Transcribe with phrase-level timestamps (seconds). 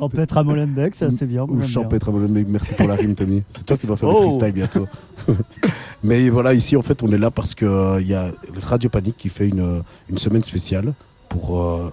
[0.00, 1.44] Champêtre à Molenbeek, c'est assez bien.
[1.44, 3.42] Ou champêtre à Molenbeek, merci pour la rime, Tommy.
[3.48, 4.22] C'est toi qui vas faire le oh.
[4.22, 4.88] freestyle bientôt.
[6.02, 8.30] Mais voilà, ici, en fait, on est là parce qu'il euh, y a
[8.62, 10.94] Radio Panique qui fait une, une semaine spéciale
[11.28, 11.60] pour.
[11.60, 11.92] Euh,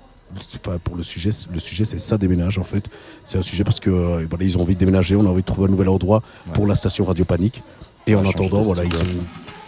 [0.83, 2.89] pour le sujet, le sujet c'est ça déménage en fait.
[3.23, 5.41] C'est un sujet parce que euh, voilà, ils ont envie de déménager, on a envie
[5.41, 6.21] de trouver un nouvel endroit
[6.53, 7.63] pour la station Radio Panique.
[8.07, 9.23] Et en attendant, voilà, ils ont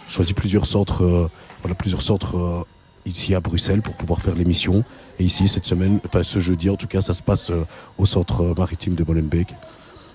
[0.06, 1.30] choisi plusieurs centres,
[1.62, 2.66] voilà, plusieurs centres
[3.06, 4.84] ici à Bruxelles pour pouvoir faire l'émission.
[5.18, 7.64] Et ici, cette semaine, enfin ce jeudi en tout cas, ça se passe euh,
[7.98, 9.54] au centre maritime de Molenbeek.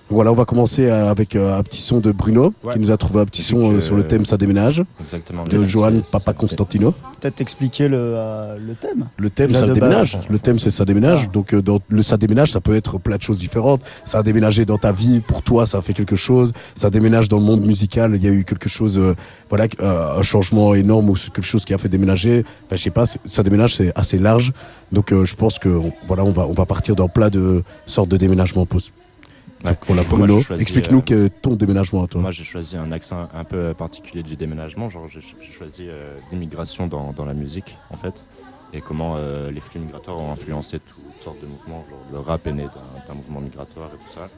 [0.08, 3.20] Voilà, on va commencer avec euh, un petit son de Bruno, qui nous a trouvé
[3.20, 4.84] un petit son euh, sur le thème Ça déménage.
[5.00, 5.42] Exactement.
[5.44, 6.94] De Johan Papa Constantino.
[7.20, 8.14] Peut-être expliquer le,
[8.64, 9.08] le, thème.
[9.16, 10.20] Le thème, ça déménage.
[10.30, 11.22] Le thème, c'est ça déménage.
[11.24, 11.32] Ah.
[11.32, 13.80] Donc, dans le ça déménage, ça peut être plein de choses différentes.
[14.04, 16.52] Ça a déménagé dans ta vie, pour toi, ça a fait quelque chose.
[16.76, 18.12] Ça déménage dans le monde musical.
[18.14, 19.00] Il y a eu quelque chose,
[19.48, 22.44] voilà, un changement énorme ou quelque chose qui a fait déménager.
[22.66, 24.52] Enfin, je sais pas, ça déménage, c'est assez large.
[24.92, 28.16] Donc, je pense que, voilà, on va, on va partir dans plein de sortes de
[28.16, 28.66] déménagements
[29.62, 32.20] Bruno, explique-nous euh, ton déménagement à toi.
[32.20, 34.88] Moi, j'ai choisi un accent un peu particulier du déménagement.
[34.88, 35.20] Genre, j'ai
[35.52, 38.22] choisi euh, l'immigration dans, la musique, en fait,
[38.72, 41.84] et comment euh, les flux migratoires ont influencé toutes sortes de mouvements.
[41.88, 42.66] Genre, le rap est né
[43.08, 44.28] d'un mouvement migratoire et tout ça.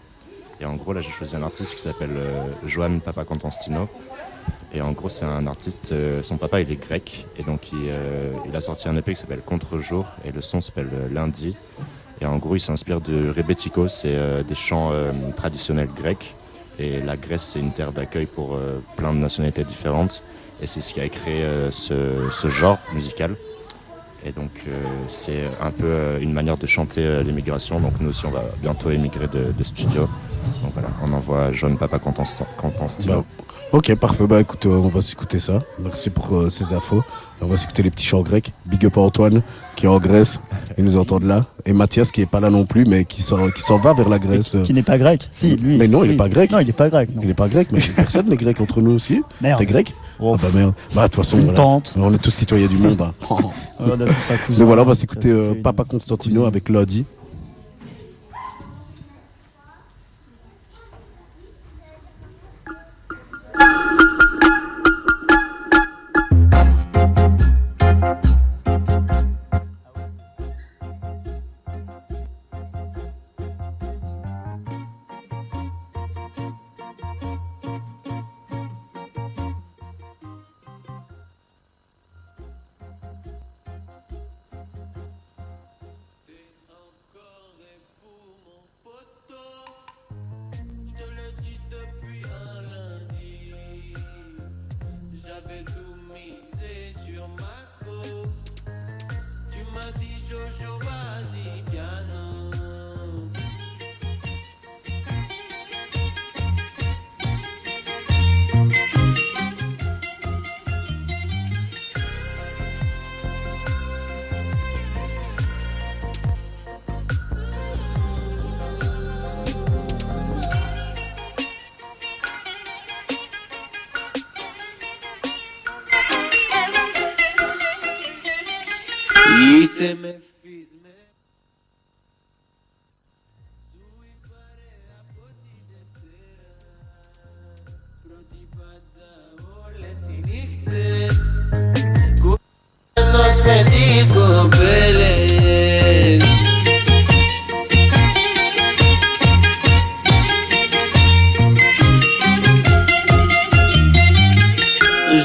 [0.60, 2.18] Et en gros, là, j'ai choisi un artiste qui s'appelle
[2.64, 3.88] Joan Papa Constantino.
[4.72, 7.26] Et en gros, c'est un artiste, son papa, il est grec.
[7.38, 7.92] Et donc, il,
[8.48, 10.06] il a sorti un EP qui s'appelle Contre-jour.
[10.24, 11.54] Et le son s'appelle Lundi.
[12.20, 16.34] Et en gros, il s'inspire de rebetiko, c'est euh, des chants euh, traditionnels grecs.
[16.80, 20.22] Et la Grèce, c'est une terre d'accueil pour euh, plein de nationalités différentes.
[20.62, 23.36] Et c'est ce qui a créé ce, genre musical.
[24.26, 24.50] Et donc,
[25.06, 27.78] c'est un peu une manière de chanter l'immigration.
[27.78, 30.08] Donc, nous aussi, on va bientôt émigrer de, studio.
[30.64, 32.24] Donc voilà, on envoie Jeune Papa Quentin,
[32.56, 32.88] Quentin
[33.70, 34.26] Ok, parfait.
[34.26, 35.60] Bah écoute, euh, on va s'écouter ça.
[35.78, 37.02] Merci pour euh, ces infos.
[37.42, 38.52] On va s'écouter les petits chants grecs.
[38.64, 39.42] Big up à Antoine
[39.76, 40.40] qui est en Grèce.
[40.78, 41.44] Il nous entend de là.
[41.66, 44.08] Et Mathias qui est pas là non plus, mais qui s'en qui s'en va vers
[44.08, 44.56] la Grèce.
[44.64, 45.28] Qui, n'est pas grec.
[45.30, 45.76] Si, lui.
[45.76, 46.50] Mais non, il est pas grec.
[46.50, 47.10] Non, il est pas grec.
[47.22, 49.22] Il est pas grec, mais personne n'est grec entre nous aussi.
[49.42, 49.58] Merde.
[49.58, 49.94] T'es grec?
[50.18, 50.34] Oh.
[50.34, 50.74] Ah bah merde.
[50.94, 51.38] Bah de toute façon,
[51.96, 53.02] on est tous citoyens du monde.
[53.02, 53.12] Hein.
[53.78, 54.60] on a tous un cousin.
[54.60, 57.04] Mais voilà, on va s'écouter euh, Papa Constantino avec Lodi.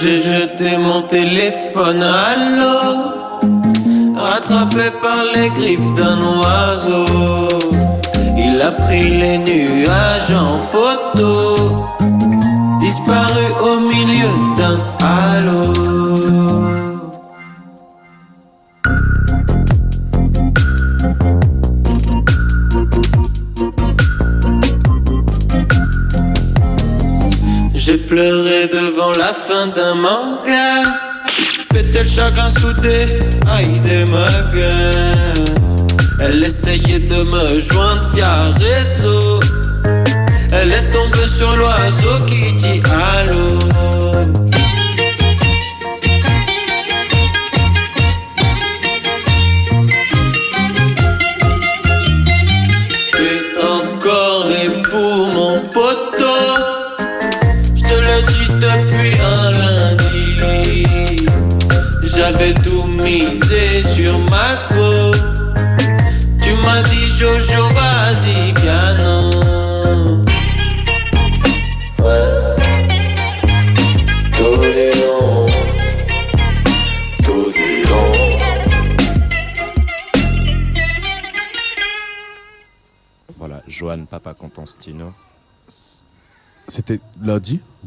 [0.03, 3.23] J'ai jeté mon téléphone à l'eau
[4.35, 7.06] attrapé par les griffes d'un oiseau.
[8.38, 11.88] Il a pris les nuages en photo,
[12.81, 15.92] disparu au milieu d'un halo.
[29.68, 30.83] D'un manga
[31.92, 33.19] tel chacun soudé,
[33.83, 35.44] des magas.
[36.19, 39.39] Elle essayait de me joindre via réseau.
[40.51, 42.81] Elle est tombée sur l'oiseau qui dit
[43.18, 43.62] allô.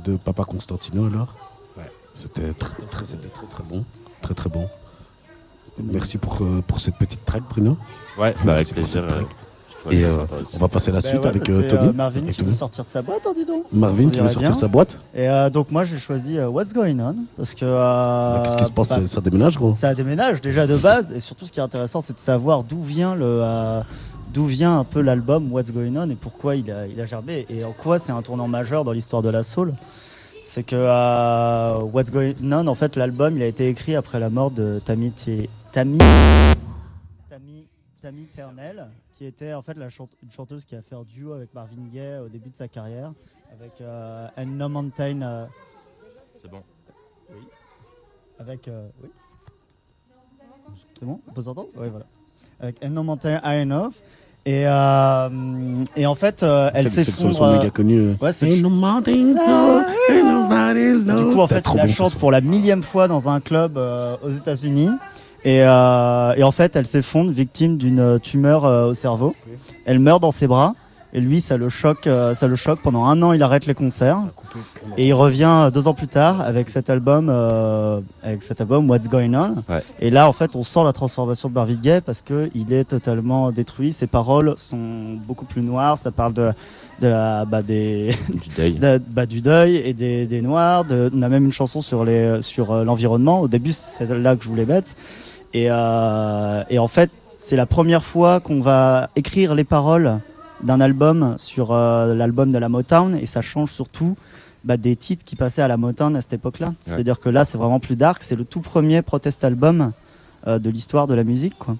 [0.06, 1.34] De Papa Constantino alors
[1.76, 1.90] Ouais.
[2.14, 3.84] C'était très, très, c'était très très bon.
[4.22, 4.66] Très très bon.
[5.82, 7.76] Merci pour, euh, pour cette petite track, Bruno.
[8.18, 9.02] Ouais, bah, avec plaisir.
[9.04, 10.08] euh, Et euh,
[10.54, 12.84] on va passer à la Ben suite ouais, avec bah, euh, Marvin qui veut sortir
[12.84, 13.64] de sa boîte, hein, dis donc.
[13.72, 14.98] Marvin qui veut sortir sa boîte.
[15.14, 18.64] Et euh, donc moi j'ai choisi euh, What's Going On parce que euh, Qu'est-ce qui
[18.64, 18.88] se passe?
[18.98, 22.00] bah, Ça déménage, gros ça déménage déjà de base et surtout ce qui est intéressant
[22.00, 23.80] c'est de savoir d'où vient le euh,
[24.36, 27.46] d'où vient un peu l'album What's Going On et pourquoi il a, il a gerbé
[27.48, 29.72] et en quoi c'est un tournant majeur dans l'histoire de la soul.
[30.44, 34.28] C'est que euh, What's Going On en fait l'album il a été écrit après la
[34.28, 35.96] mort de Tammy T- Tammy
[37.30, 37.66] Tammy
[38.02, 41.32] Tammy Ternell qui était en fait la chante- une chanteuse qui a fait un duo
[41.32, 43.12] avec Marvin Gaye au début de sa carrière
[43.58, 45.46] avec euh, And No Mountain euh,
[46.30, 46.62] C'est bon.
[48.38, 48.68] avec.
[48.68, 49.08] euh, oui.
[50.94, 51.20] C'est bon?
[51.26, 51.68] On peut s'entendre?
[51.74, 52.04] Oui, voilà.
[52.60, 53.94] Avec No Mountain High Enough.
[54.48, 55.28] Et, euh,
[55.96, 57.36] et en fait, euh, elle C'est- c'est le son- s'effondre.
[57.36, 57.98] son euh, méga connu.
[57.98, 58.12] euh.
[58.20, 58.46] ouais, c'est
[60.12, 61.16] nobody low.
[61.16, 63.76] Du coup, en fait, trop la bon, chante pour la millième fois dans un club
[63.76, 64.90] euh, aux États-Unis.
[65.44, 69.34] Et, euh, et en fait, elle s'effondre, victime d'une tumeur euh, au cerveau.
[69.84, 70.74] Elle meurt dans ses bras.
[71.12, 72.80] Et lui, ça le choque, euh, ça le choque.
[72.82, 74.18] Pendant un an, il arrête les concerts.
[74.98, 78.90] Et il revient euh, deux ans plus tard avec cet album, euh, avec cet album
[78.90, 79.54] What's Going On.
[79.72, 79.82] Ouais.
[80.00, 82.84] Et là, en fait, on sent la transformation de Marvin Gaye parce que il est
[82.84, 83.92] totalement détruit.
[83.92, 85.96] Ses paroles sont beaucoup plus noires.
[85.96, 86.50] Ça parle de,
[87.00, 88.72] de la, bah, des, Du deuil.
[88.78, 90.84] de- bah, du deuil et des, des noirs.
[90.84, 93.40] De, on a même une chanson sur les sur l'environnement.
[93.40, 94.92] Au début, c'est là que je voulais mettre.
[95.54, 100.18] Et, euh, et en fait, c'est la première fois qu'on va écrire les paroles
[100.62, 104.16] d'un album sur euh, l'album de la Motown et ça change surtout
[104.64, 106.74] bah, des titres qui passaient à la Motown à cette époque-là.
[106.84, 108.22] C'est-à-dire que là, c'est vraiment plus dark.
[108.22, 109.92] C'est le tout premier protest album
[110.46, 111.76] euh, de l'histoire de la musique, quoi.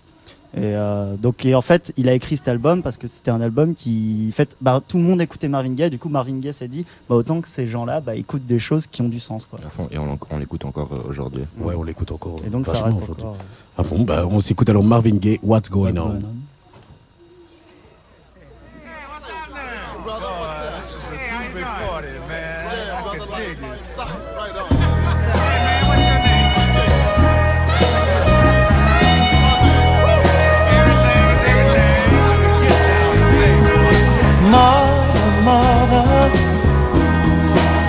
[0.55, 3.43] Et euh, donc, et en fait, il a écrit cet album parce que c'était un
[3.43, 5.90] album qui, en fait, bah, tout le monde écoutait Marvin Gaye.
[5.90, 8.87] Du coup, Marvin Gaye s'est dit, bah, autant que ces gens-là, bah, écoutent des choses
[8.87, 9.58] qui ont du sens, quoi.
[9.67, 11.43] À fond, et on, l'écoute encore aujourd'hui.
[11.58, 12.40] Ouais, on l'écoute encore.
[12.46, 13.37] Et donc, ça reste encore.
[13.76, 16.08] À fond, bah, on s'écoute alors Marvin Gaye, What's Going What's On.
[16.08, 16.20] Going On.
[16.20, 16.55] brother.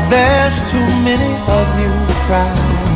[0.10, 1.92] There's too many of you
[2.26, 2.88] crying.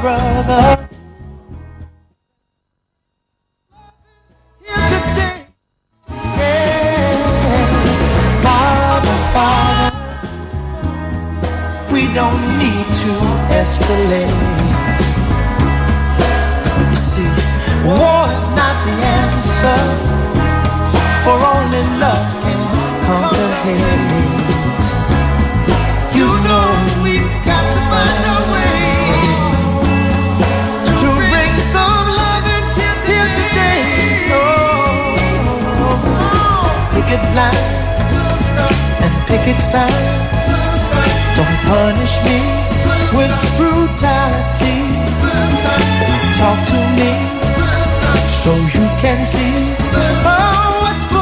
[0.00, 0.88] Brother,
[11.92, 13.12] we don't need to
[13.60, 14.40] escalate.
[16.88, 17.30] You see,
[17.84, 19.80] war is not the answer,
[21.22, 22.09] for only love
[23.60, 23.68] You
[26.48, 26.68] know
[27.04, 28.80] we've got to find a way
[30.88, 32.08] to bring some
[33.04, 33.84] here, today.
[34.32, 35.12] Oh,
[39.04, 39.92] and.
[41.36, 42.40] Don't punish me
[43.12, 44.78] with brutality.
[46.40, 47.12] Talk to me
[48.40, 49.52] so you can see
[50.24, 51.19] oh, what's going on.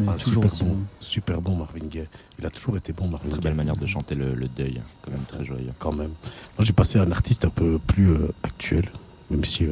[0.00, 0.76] Mais toujours super aussi bon.
[1.00, 2.06] Super bon Marvin Gaye.
[2.38, 3.44] Il a toujours été bon Marvin très Gaye.
[3.44, 5.72] belle manière de chanter le, le deuil, quand même très joyeux.
[5.78, 6.10] Quand même.
[6.58, 8.88] Moi j'ai passé à un artiste un peu plus euh, actuel.
[9.30, 9.70] Même si euh,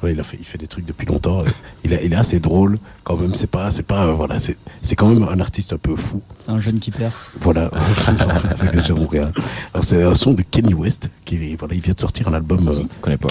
[0.00, 1.40] voilà, il, a fait, il fait des trucs depuis longtemps.
[1.40, 1.44] euh,
[1.84, 3.34] il, a- il est assez drôle quand même.
[3.34, 6.20] C'est pas, c'est pas, euh, voilà, c'est, c'est quand même un artiste un peu fou.
[6.40, 7.30] C'est un jeune qui perce.
[7.40, 7.70] Voilà,
[8.60, 9.32] j'exagère rien.
[9.72, 12.68] Alors c'est un son de Kenny West qui, voilà, il vient de sortir un album.
[12.68, 13.28] euh, Je connais pas.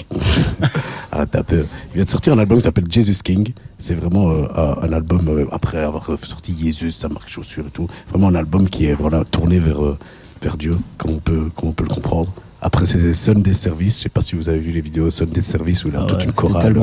[1.12, 1.64] Arrête un peu.
[1.90, 3.52] Il vient de sortir un album qui s'appelle Jesus King.
[3.78, 4.46] C'est vraiment euh,
[4.82, 7.86] un album euh, après avoir sorti Jesus, sa marque chaussure et tout.
[8.08, 9.98] Vraiment un album qui est voilà tourné vers euh,
[10.42, 12.32] vers Dieu, comme on peut comme on peut le comprendre.
[12.60, 13.98] Après c'est Sunday Service.
[13.98, 16.06] Je sais pas si vous avez vu les vidéos Sunday Service où il a Ah
[16.06, 16.76] toute ouais, une chorale.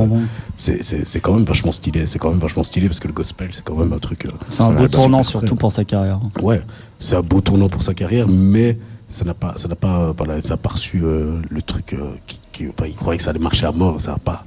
[0.57, 2.05] C'est quand même vachement stylé.
[2.05, 4.25] C'est quand même vachement stylé parce que le gospel c'est quand même un truc.
[4.25, 6.19] euh, C'est un beau n'a- tournant, surtout pour sa carrière.
[6.41, 6.61] Ouais,
[6.99, 8.77] c'est un beau tournant pour sa carrière, mais
[9.09, 12.11] ça n'a pas, ça n'a pas, voilà, ça a pas reçu euh, le truc euh,
[12.25, 14.43] qui, qui- enfin, il croyait que ça allait marcher à mort, ça n'a pas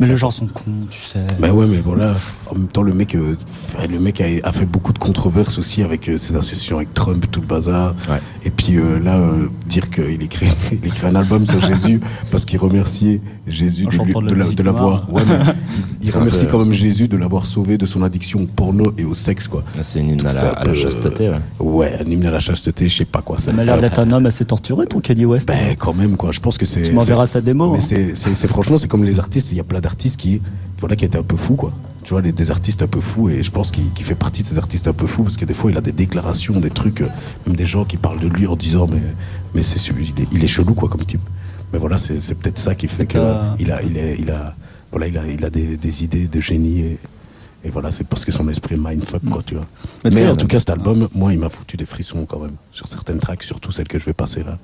[0.00, 1.18] Mais les gens sont cons, tu sais.
[1.40, 2.14] Bah ouais, mais voilà.
[2.48, 3.36] En même temps, le mec, euh,
[3.88, 7.26] le mec a, a fait beaucoup de controverses aussi avec euh, ses associations avec Trump,
[7.30, 7.94] tout le bazar.
[8.08, 8.20] Ouais.
[8.44, 12.44] Et puis euh, là, euh, dire qu'il écrit, il écrit un album sur Jésus parce
[12.44, 15.12] qu'il remerciait Jésus En de, l'avoir.
[15.12, 15.34] Ouais, mais
[16.02, 19.04] il, il remercie quand même Jésus de l'avoir sauvé de son addiction au porno et
[19.04, 19.64] au sexe, quoi.
[19.80, 21.28] C'est une hymne à la, à la chasteté.
[21.28, 21.40] ouais.
[21.58, 23.38] Ouais, un hymne à la chasteté, je sais pas quoi.
[23.38, 25.48] Ça m'a l'air d'être un homme assez torturé, ton Kanye West.
[25.48, 26.30] Ben quand même quoi.
[26.30, 26.82] Je pense que c'est.
[26.82, 27.72] tu m'enverras sa démo.
[27.72, 28.10] Mais hein.
[28.14, 29.31] c'est- franchement, c'est comme les artistes.
[29.34, 30.40] Il y a plein d'artistes qui,
[30.78, 31.72] voilà, qui étaient un peu fous, quoi.
[32.04, 34.42] Tu vois, les, des artistes un peu fous, et je pense qu'il, qu'il fait partie
[34.42, 36.70] de ces artistes un peu fous, parce que des fois, il a des déclarations, des
[36.70, 37.08] trucs, euh,
[37.46, 39.00] même des gens qui parlent de lui en disant, mais,
[39.54, 41.20] mais c'est il est, il est chelou, quoi, comme type.
[41.72, 43.54] Mais voilà, c'est, peut-être ça qui fait que Euh.
[43.58, 44.54] il a, il est, il a,
[44.90, 46.98] voilà, il a, il a des, des idées de génie, et,
[47.64, 49.66] et voilà, c'est parce que son esprit est mindfuck, quoi, tu vois.
[50.04, 52.56] Mais en euh, tout cas, cet album, moi, il m'a foutu des frissons quand même,
[52.72, 54.58] sur certaines tracks, surtout celles que je vais passer là.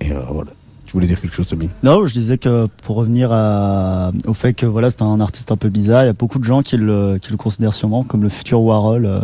[0.00, 0.50] Et euh, voilà.
[0.92, 1.70] Tu voulais dire quelque chose, Tommy?
[1.82, 5.56] Non, je disais que pour revenir à- au fait que voilà, c'est un artiste un
[5.56, 8.22] peu bizarre, il y a beaucoup de gens qui le, qui le considèrent sûrement comme
[8.22, 9.06] le futur Warhol.
[9.06, 9.20] euh,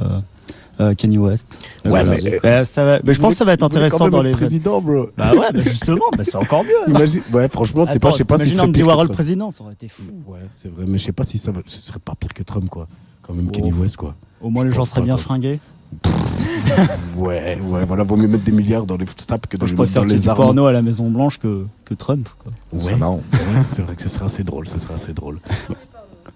[0.81, 1.59] euh, Kanye West.
[1.85, 2.13] Ouais, Voilà.
[2.15, 4.31] mais- euh, Ouais, ça va, mais je pense que ça va être intéressant dans les.
[4.31, 5.09] président, bro.
[5.19, 6.71] Bah ouais, bah justement, bah c'est encore mieux.
[6.97, 9.75] Imagine, ouais, franchement, tu sais pas, je sais pas si que Warhol président, ça aurait
[9.75, 10.05] été fou.
[10.27, 12.45] Ouais, c'est vrai, mais je sais pas si ça va- ce serait pas pire que
[12.45, 12.89] Trump, quoi.
[13.23, 13.83] Quand même, Kenny Oh.
[13.83, 14.15] West, quoi.
[14.41, 15.61] Au moins Je les gens seraient bien fringués.
[17.17, 19.77] Ouais, ouais, voilà, vaut mieux mettre des milliards dans les stats que dans, je les,
[19.77, 20.37] préfère dans les du armes.
[20.37, 22.29] porno à la Maison Blanche que, que Trump.
[22.39, 22.53] Quoi.
[22.73, 23.19] Ouais, ouais,
[23.67, 25.39] c'est vrai que ce serait assez drôle, ce serait assez drôle.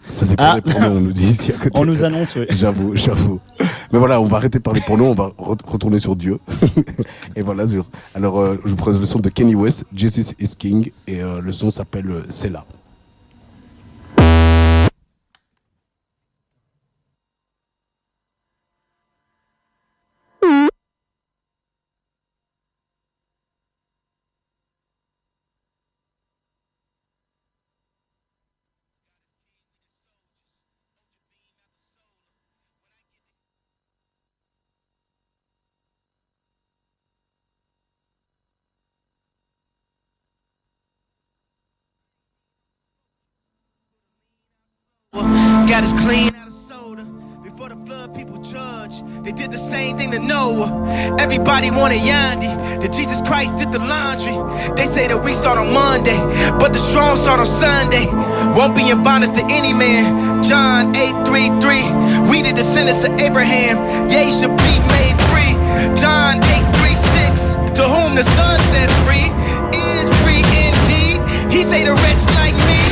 [0.08, 0.54] Ça dépend Ah.
[0.60, 1.78] des pornos, on nous dit ici à côté.
[1.78, 2.46] On nous annonce, oui.
[2.50, 3.38] J'avoue, j'avoue.
[3.92, 6.38] Mais voilà, on va arrêter de parler porno, on va re- retourner sur Dieu.
[7.36, 10.54] et voilà, sur- alors euh, je vous présente le son de Kenny West, Jesus is
[10.58, 12.64] King, et euh, le son s'appelle euh, C'est là.
[45.14, 47.04] Got us clean out of soda.
[47.42, 49.02] Before the flood, people judge.
[49.22, 50.88] They did the same thing to Noah.
[51.18, 52.80] Everybody wanted Yandi.
[52.80, 54.32] That Jesus Christ did the laundry.
[54.74, 56.16] They say that we start on Monday,
[56.58, 58.06] but the strong start on Sunday.
[58.56, 60.42] Won't be in bondage to any man.
[60.42, 61.84] John 8:33.
[62.30, 64.08] We the descendants of Abraham.
[64.08, 65.52] Yea, should be made free.
[65.92, 67.56] John 8:36.
[67.76, 69.28] To whom the Son set free
[69.76, 71.20] is free indeed.
[71.52, 72.91] He say the wretch like me.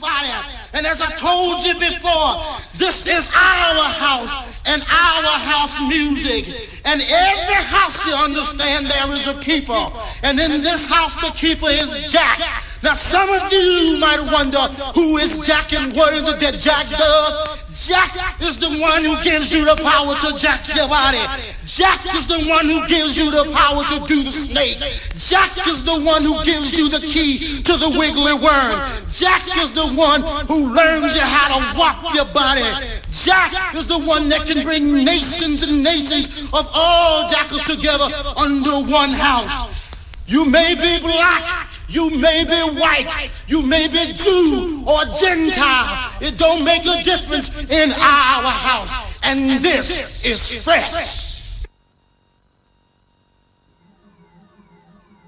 [0.00, 0.28] Body.
[0.74, 2.42] And as I told you before,
[2.74, 6.70] this is our house and our house music.
[6.84, 9.86] And every house, you understand, there is a keeper.
[10.22, 12.38] And in this house, the keeper is Jack.
[12.82, 14.58] Now, some of you might wonder
[14.94, 17.61] who is Jack and what is it that Jack does.
[17.74, 21.24] Jack is the one who gives you the power to jack your body.
[21.64, 24.76] Jack is the one who gives you the power to do the snake.
[25.16, 28.76] Jack is the one who gives you the key to the wiggly worm.
[29.10, 32.62] Jack is the one who learns you how to walk your body.
[33.10, 38.80] Jack is the one that can bring nations and nations of all jackals together under
[38.84, 39.90] one house.
[40.26, 46.10] You may be black, you may be white, you may be Jew or Gentile.
[46.20, 49.20] It don't make a difference in our house.
[49.22, 51.22] And this is fresh.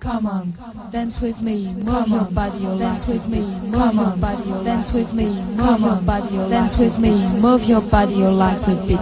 [0.01, 0.53] Come on,
[0.91, 3.41] dance with me, move your body, dance with me,
[3.71, 8.13] move your body, dance with me, move your body, dance with me, move your body,
[8.13, 9.01] your legs a bit.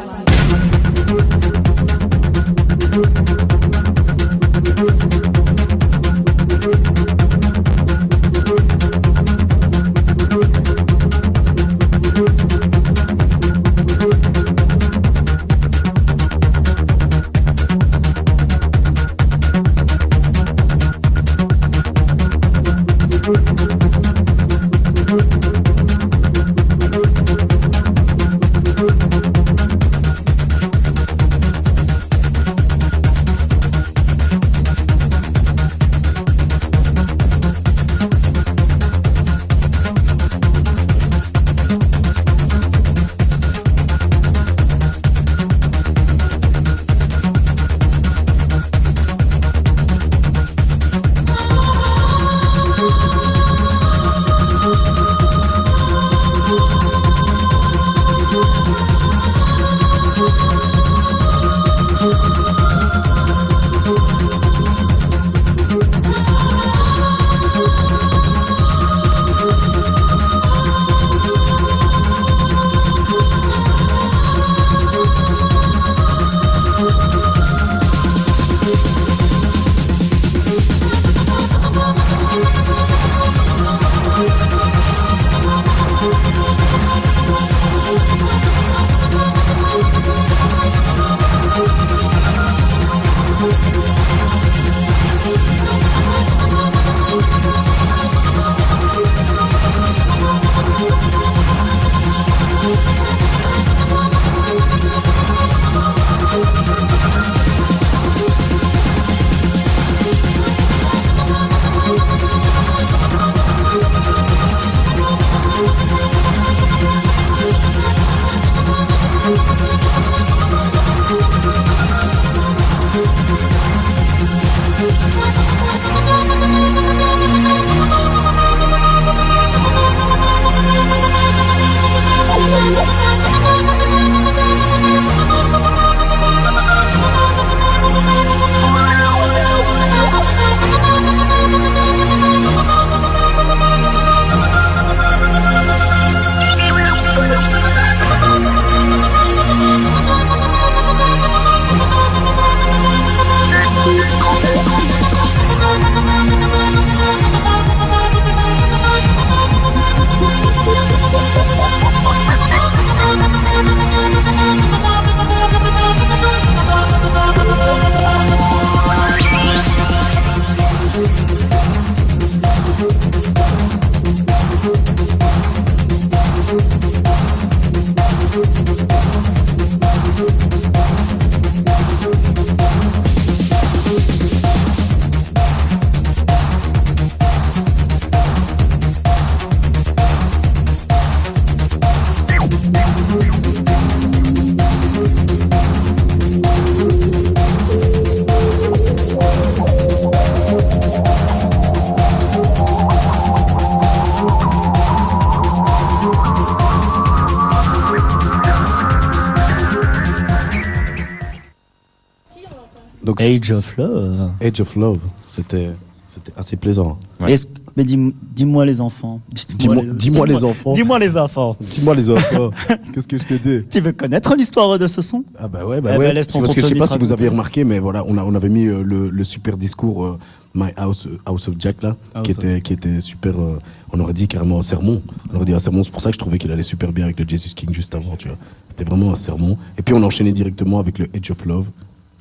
[213.37, 214.31] Age of Love.
[214.41, 215.71] Age of Love, c'était
[216.09, 216.99] c'était assez plaisant.
[217.21, 217.35] Ouais.
[217.75, 219.23] Mais dis- dis-moi les enfants.
[219.57, 220.75] Dis-moi les enfants.
[220.75, 221.57] Dis-moi les enfants.
[221.59, 222.51] Dis-moi les enfants.
[222.93, 225.25] Qu'est-ce que je t'ai dit Tu veux connaître l'histoire de ce son?
[225.39, 226.09] Ah bah ouais, bah Eh ouais.
[226.09, 228.05] ben, laisse ton parce que je sais pas te si vous avez remarqué, mais voilà,
[228.07, 230.19] on, a, on avait mis euh, le, le super discours euh,
[230.55, 233.41] My House, House of Jack là, House qui of- était, qui était super.
[233.41, 233.59] euh,
[233.91, 235.01] on aurait dit carrément un sermon.
[235.33, 235.83] On aurait dit un sermon.
[235.83, 237.95] C'est pour ça que je trouvais qu'il allait super bien avec le Jesus King juste
[237.95, 238.37] avant, tu vois.
[238.69, 239.57] C'était vraiment un sermon.
[239.79, 241.71] Et puis on enchaînait directement avec le Edge of Love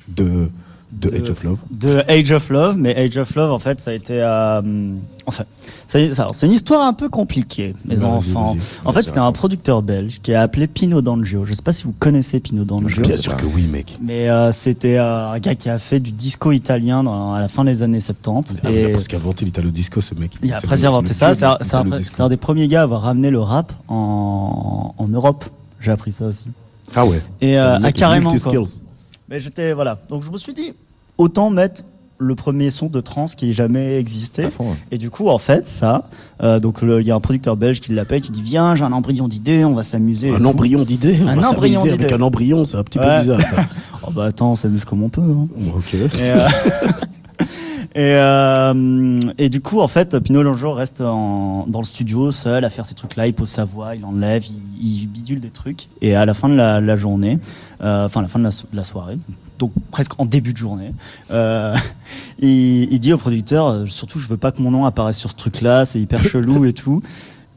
[0.08, 0.48] de,
[0.92, 1.58] de, De- Edge of Love.
[1.70, 4.60] de Age of Love, mais Age of Love, en fait, ça a été, euh,
[5.26, 5.44] enfin,
[5.86, 6.10] c'est
[6.46, 8.56] une histoire un peu compliquée, mes Vas-y, enfants.
[8.84, 11.44] En fait, c'était un producteur belge qui a appelé Pino D'Angio.
[11.44, 13.02] Je sais pas si vous connaissez Pino D'Angio.
[13.02, 13.98] Bien sûr que oui, mec.
[14.02, 17.48] Mais euh, c'était euh, un gars qui a fait du disco italien dans- à la
[17.48, 18.56] fin des années 70.
[18.62, 20.32] Ah, et Parce qu'il a inventé l'Italo Disco, ce mec.
[20.42, 21.34] il a il a inventé ça.
[21.34, 25.44] C'est un, des premiers gars à avoir ramené le rap en, en Europe.
[25.80, 26.48] J'ai appris ça aussi.
[26.94, 27.20] Ah ouais.
[27.40, 28.30] Et Le ah, carrément.
[28.30, 28.62] quoi.
[29.32, 29.98] Mais j'étais voilà.
[30.10, 30.74] Donc je me suis dit
[31.16, 31.84] autant mettre
[32.18, 34.44] le premier son de trance qui ait jamais existé.
[34.44, 34.76] À fond, ouais.
[34.90, 36.04] Et du coup, en fait, ça,
[36.42, 38.92] euh, donc il y a un producteur belge qui l'appelle, qui dit viens, j'ai un
[38.92, 40.34] embryon d'idée, on va s'amuser.
[40.34, 41.18] Un embryon d'idée.
[41.22, 43.66] Un va embryon avec un embryon, c'est un petit peu bizarre ça.
[44.06, 45.22] Oh bah attends, on s'amuse comme on peut.
[45.22, 45.46] hein.
[45.76, 45.94] ok.
[45.94, 46.38] Et, euh,
[47.94, 52.70] et, euh, et du coup, en fait, Pinot Longeau reste dans le studio seul à
[52.70, 53.26] faire ces trucs-là.
[53.26, 54.44] Il pose sa voix, il enlève,
[54.80, 55.88] il, bidule des trucs.
[56.00, 57.38] Et à la fin de la, journée,
[57.82, 59.18] euh, enfin à la fin de la, soirée,
[59.58, 60.94] donc presque en début de journée,
[61.30, 61.76] euh,
[62.38, 65.36] il, il dit au producteur, surtout, je veux pas que mon nom apparaisse sur ce
[65.36, 67.02] truc-là, c'est hyper chelou et tout.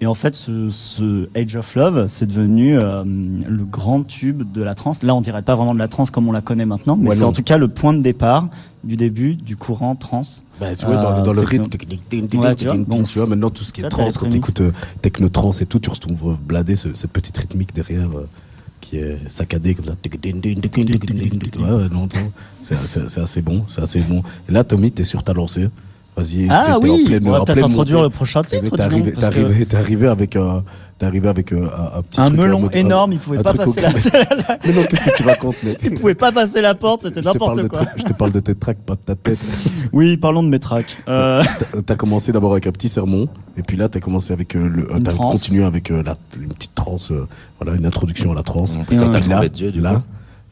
[0.02, 4.62] Et en fait, ce, ce Age of Love, c'est devenu euh, le grand tube de
[4.62, 5.04] la trance.
[5.04, 7.16] Là, on dirait pas vraiment de la trance comme on la connaît maintenant, mais Ouais,
[7.16, 8.50] c'est en tout cas le point de départ
[8.84, 10.44] du début du courant trance.
[10.60, 11.64] Bah, tu vois, dans, le- dans le Euh, techno.
[11.64, 14.26] rythme, Ouais, tu vois, tic, bon, tu vois, maintenant tout ce qui est trance, quand
[14.26, 14.36] remixes.
[14.54, 18.28] t'écoutes euh, techno-trance et tout, tu retrouves bladé ce- cette petite rythmique derrière euh,
[18.82, 19.94] qui est saccadée comme ça.
[19.94, 22.08] Ouais, non, non,
[22.62, 22.76] c'est
[23.22, 24.24] assez bon, c'est assez bon.
[24.50, 25.70] Et là, Tommy, t'es sur ta lancée.
[26.18, 28.10] Vas-y, Ah oui, en pleine- on va en peut-être pleine introduire montée.
[28.10, 28.80] le prochain T'es titre.
[28.80, 30.64] arrivé, donc, t'es parce que arrivé, t'es arrivé avec un,
[30.98, 33.54] t'es arrivé avec euh, un, un petit Un truc, melon mode- énorme, il pouvait pas
[33.54, 33.90] passer la-.
[34.66, 37.30] Mais non, qu'est-ce que tu racontes, mec Il pouvait pas passer la porte, c'était Je
[37.30, 37.82] te parle n'importe de quoi.
[37.82, 39.40] tra- Je te parle de tes tracks, pas de ta tête.
[39.92, 40.98] Oui, parlons de mes tracks.
[41.10, 41.44] Euh,
[41.86, 44.88] T'as- commencé d'abord avec un petit sermon, et puis là t'as commencé avec euh, le,
[45.04, 47.28] t'as continué avec euh, la, une petite transe, euh,
[47.60, 48.78] voilà, une introduction à la transe.
[48.90, 49.42] Et t'as là,
[49.82, 50.02] là,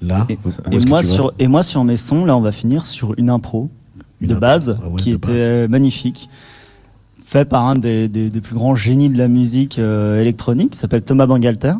[0.02, 0.38] là, Et,
[0.72, 3.70] et moi sur et moi sur mes sons, là, on va finir sur une impro
[4.28, 6.30] de base ah ouais, qui de était magnifique,
[7.26, 10.78] fait par un des, des- des plus grands génies de la musique euh, électronique, qui
[10.80, 11.74] s'appelle Thomas Bangalter.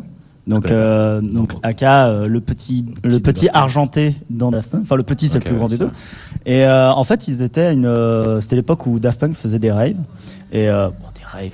[0.46, 4.82] Donc, euh, donc aka euh, le petit le Petit argenté dans Daft Punk.
[4.82, 5.88] Enfin le petit c'est le plus grand des deux.
[6.44, 9.72] Et euh, en fait ils étaient une euh, c'était l'époque où Daft Punk faisait des
[9.72, 9.94] raves.
[10.52, 10.94] Et euh, bon,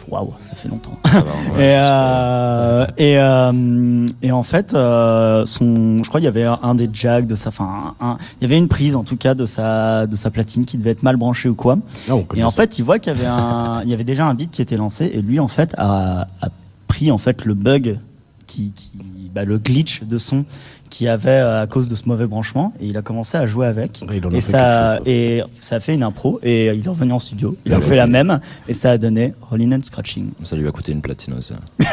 [0.09, 0.99] waouh ça fait longtemps.
[1.57, 1.65] Ouais.
[1.65, 6.75] Et, euh, et, euh, et en fait, euh, son, je crois qu'il y avait un,
[6.75, 9.47] des jacks de sa, enfin, un- il y avait une prise en tout cas de
[9.47, 11.79] sa, de sa platine qui devait être mal branchée ou quoi.
[12.09, 12.63] Ah, Et en ça.
[12.63, 14.77] fait, il voit qu'il y avait un, il y avait déjà un beat qui était
[14.77, 16.49] lancé et lui en fait a, a
[16.89, 17.99] pris en fait le bug
[18.47, 18.91] qui, qui
[19.35, 20.45] bah, le glitch de son
[20.91, 23.47] qu'il y avait euh, à cause de ce mauvais branchement et il a commencé à
[23.47, 27.19] jouer avec et ça et ça a fait une impro et il est revenu en
[27.19, 27.97] studio il Il a a fait fait.
[27.97, 31.35] la même et ça a donné Rolling and Scratching Ça lui a coûté une platine
[31.35, 31.55] aussi.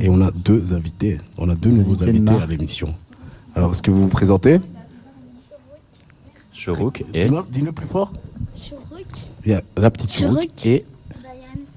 [0.00, 1.20] Et on a deux invités.
[1.38, 2.94] On a deux nouveaux invités à l'émission.
[3.54, 4.60] Alors, est-ce que vous vous présentez
[6.52, 8.12] Chorouk et Dis-le plus fort.
[8.56, 9.06] Chourouk,
[9.44, 10.34] Il y a la petite Chourouk.
[10.42, 10.84] Chourouk et,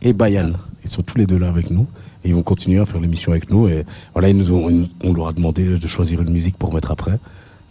[0.01, 0.51] et Bayan.
[0.83, 1.87] Ils sont tous les deux là avec nous.
[2.23, 3.67] Et ils vont continuer à faire l'émission avec nous.
[3.67, 6.91] Et voilà, ils nous ont, on leur a demandé de choisir une musique pour mettre
[6.91, 7.17] après.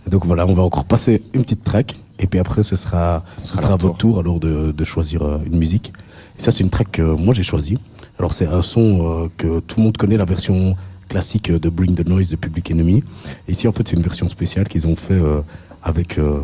[0.06, 1.98] Et donc voilà, on va encore passer une petite track.
[2.18, 5.38] Et puis après, ce sera, ce sera à votre tour alors de, de choisir euh,
[5.44, 5.92] une musique.
[6.38, 7.78] Et ça, c'est une track que moi j'ai choisie.
[8.22, 10.76] Alors c'est un son euh, que tout le monde connaît, la version
[11.08, 13.02] classique de Bring the Noise de Public Enemy.
[13.48, 15.40] Ici, en fait, c'est une version spéciale qu'ils ont fait euh,
[15.82, 16.38] avec, euh,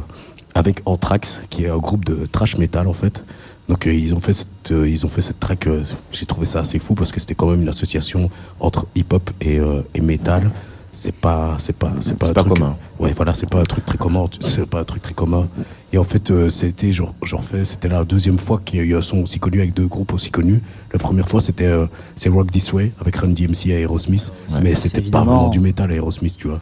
[0.57, 3.23] avec Anthrax, qui est un groupe de trash metal en fait.
[3.69, 5.69] Donc euh, ils ont fait cette, euh, ils ont fait cette track.
[5.69, 9.31] euh, J'ai trouvé ça assez fou parce que c'était quand même une association entre hip-hop
[9.41, 10.51] et, euh, et metal.
[10.99, 12.75] C'est pas, c'est pas, c'est pas, pas truc- commun.
[12.99, 14.25] Ouais, voilà, c'est pas un truc très commun.
[14.41, 15.47] C'est pas un truc très commun.
[15.93, 18.85] Et en fait, euh, c'était, genre, genre fait, c'était la deuxième fois qu'il y a
[18.85, 20.61] eu un son aussi connu avec deux groupes aussi connus.
[20.93, 21.87] La première fois, c'était, euh,
[22.17, 24.33] c'est Rock This Way avec Run DMC et Aerosmith.
[24.51, 24.59] Ouais.
[24.61, 26.61] mais c'était pas évidemment- vraiment du métal Aerosmith, tu vois.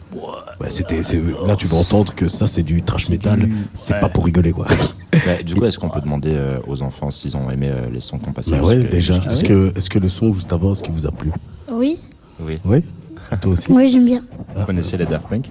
[0.61, 1.01] Ouais, c'était,
[1.47, 3.49] là, tu vas entendre que ça, c'est du trash metal.
[3.73, 3.99] C'est ouais.
[3.99, 4.67] pas pour rigoler, quoi.
[5.25, 8.01] Bah, du coup, est-ce qu'on peut demander euh, aux enfants s'ils ont aimé euh, les
[8.01, 9.17] sons qu'on passait ouais, déjà.
[9.17, 11.31] parce Est-ce que, est-ce que le son, juste avant, est-ce qu'il vous a plu?
[11.71, 11.97] Oui,
[12.39, 12.59] Oui.
[12.63, 12.83] Oui?
[13.41, 14.23] Toi aussi oui, j'aime bien.
[14.55, 15.49] Vous connaissiez les Daft Punk?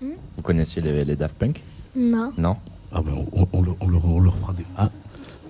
[0.00, 1.62] Vous connaissiez les, les Daft Punk?
[1.96, 2.32] Non.
[2.36, 2.56] Non?
[2.92, 4.64] Ah, ben, on, on, leur- on leur, on leur fera des.
[4.76, 4.90] Ah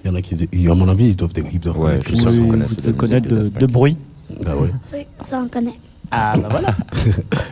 [0.05, 0.49] Il y en a qui.
[0.69, 2.05] À mon avis, ils doivent, ils doivent Ouais, connaître.
[2.05, 3.97] je suis sûr Oui, vous des connaître de, bruit?
[4.47, 4.71] Ah ouais.
[4.93, 5.75] Oui, ça on connaît.
[6.11, 6.77] Ah bah voilà.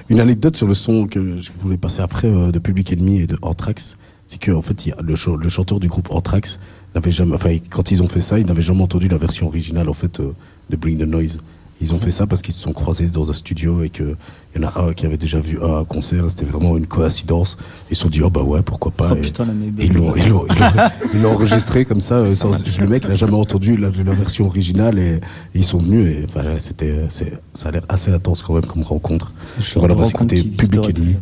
[0.08, 3.26] Une anecdote sur le son que je voulais passer après euh, de Public Enemy et
[3.26, 3.96] de Anthrax,
[4.28, 6.60] c'est que en fait, il y a le, ch- le chanteur du groupe Anthrax
[6.94, 9.88] n'avait jamais, enfin, quand ils ont fait ça, ils n'avaient jamais entendu la version originale
[9.88, 10.32] en fait euh,
[10.70, 11.38] de Bring the Noise.
[11.80, 14.14] Ils ont fait ça parce qu'ils se sont croisés dans un studio et que
[14.54, 16.24] il y en a un qui avait déjà vu un concert.
[16.28, 17.58] C'était vraiment une coïncidence.
[17.90, 19.08] Ils se sont dit oh bah ouais pourquoi pas.
[19.12, 20.70] Oh Et- putain, et ils l'ont, ils l'ont, ils l'ont-
[21.14, 22.14] ils l'ont enregistré comme ça.
[22.16, 25.20] euh, sans- le mec, il a jamais entendu la, la version originale et, et
[25.54, 26.06] ils sont venus.
[26.16, 29.32] Et enfin, c'était, ça a l'air assez intense quand même comme rencontre.
[29.76, 31.16] Voilà, on va s'écouter Public Enemy,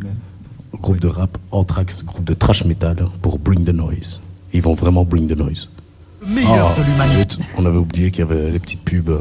[0.79, 4.21] groupe de rap Anthrax, groupe de trash metal pour Bring the Noise.
[4.53, 5.69] Ils vont vraiment Bring the Noise.
[6.21, 7.37] Le meilleur Ah, de l'humanité.
[7.57, 9.19] on avait oublié qu'il y avait les petites pubs, euh,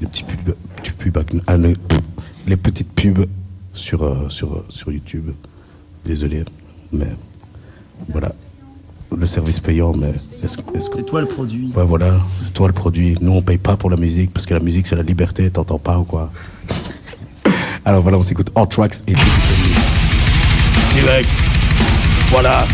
[0.00, 0.92] les petits pubs, petits
[2.46, 3.26] les petites pubs
[3.72, 5.30] sur, euh, sur, euh, sur YouTube.
[6.04, 6.44] Désolé,
[6.92, 7.08] mais
[8.10, 8.32] voilà.
[9.16, 10.96] Le service payant, mais est-ce que- est-ce que.
[10.96, 11.70] C'est toi le produit.
[11.74, 13.16] Ouais, voilà, c'est toi le produit.
[13.20, 15.78] Nous, on paye pas pour la musique parce que la musique, c'est la liberté, t'entends
[15.78, 16.30] pas ou quoi?
[17.84, 19.74] Alors voilà, on s'écoute Anthrax et Big Daddy.
[21.00, 21.28] Direct.
[22.30, 22.66] Voilà.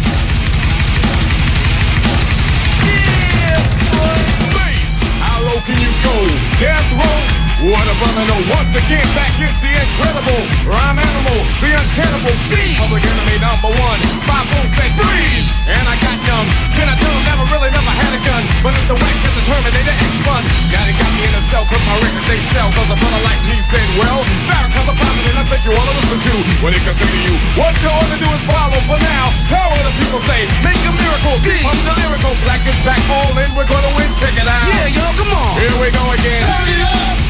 [4.50, 6.11] Please, how low can you go?
[6.28, 7.41] Death row?
[7.62, 8.42] What a brother know.
[8.50, 12.74] Once again, back is the incredible rhyme animal, the uncannibal D.
[12.74, 14.00] Public enemy number one.
[14.26, 16.50] Five four said freeze, and I got young.
[16.74, 19.34] Can I tell him never really never had a gun, but it's the wax that
[19.38, 20.42] the Terminator X1.
[20.74, 22.66] Now they got me in a cell 'cause my records they sell.
[22.74, 25.94] 'Cause a brother like me said, well, Farrakhan's a prophet and I think you wanna
[26.02, 26.34] listen to
[26.66, 27.34] what he can say to you.
[27.54, 29.30] What you ought to do is follow for now.
[29.54, 30.50] How the people say?
[30.66, 31.38] Make a miracle.
[31.38, 32.34] I'm the lyrical.
[32.42, 33.54] Black is back, all in.
[33.54, 34.10] We're gonna win.
[34.18, 34.66] Check it out.
[34.66, 35.62] Yeah, yo, come on.
[35.62, 36.42] Here we go again.
[36.42, 37.21] Turn it up.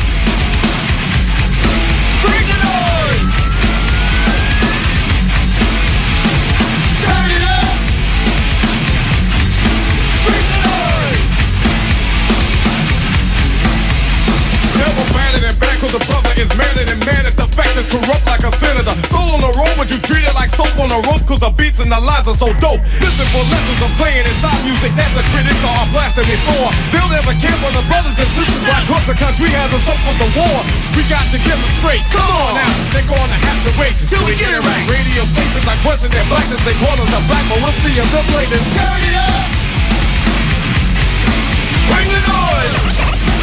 [2.22, 2.71] Bring the noise.
[15.82, 18.94] Cause the brother is madder than mad at the fact is corrupt like a senator.
[19.10, 21.50] Soul on the road, but you treat it like soap on a rope cause the
[21.58, 22.78] beats and the lines are so dope.
[23.02, 26.70] Listen for lessons I'm saying inside music that the critics are blasting before.
[26.94, 29.98] They'll never care for the brothers and sisters why cause the country has us up
[30.06, 30.58] for the war.
[30.94, 32.06] We got to get them straight.
[32.14, 34.86] Come on now, they're gonna have to wait Till we get it right.
[34.86, 38.06] Radio stations I question their blackness, they call us a black, but we'll see if
[38.14, 38.62] they'll play this.
[38.70, 39.50] Turn it up!
[41.90, 43.41] Bring the noise!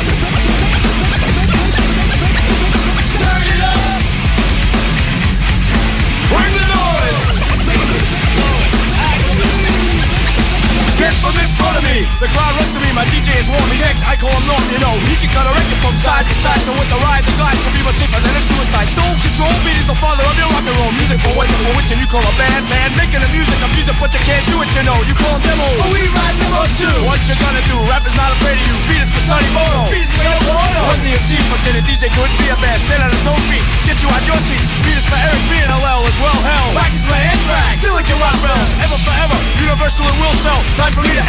[11.10, 13.66] Get from in front of me, the crowd runs to me, my DJ is warm,
[13.74, 14.93] he's X, I call him Norm, you know.
[15.10, 17.57] He can cut a record from side to side, so with the ride, the glide
[17.66, 18.86] Some people safer than a suicide.
[18.93, 21.74] Soul control, beat is the father of your rock and roll Music for what for
[21.74, 22.93] which and you call a band, man.
[22.93, 25.01] Making the music, I'm music, but you can't do it, you know.
[25.10, 26.97] You call them demos, but we ride demos too.
[27.10, 28.78] What you gonna do, rap is not afraid of you.
[28.86, 30.93] Beat is for Sonny Bono, beat is for Yo Bono.
[30.93, 33.97] One DMC for the DJ couldn't be a band Stand on his own feet, get
[33.97, 34.62] you out your seat.
[34.86, 36.70] Beat is for Eric B and LL as well, hell.
[36.78, 38.62] Wax is for Anthrax, still like your rock realm.
[38.86, 40.62] Ever forever, universal and will sell.
[40.78, 41.23] Time for me to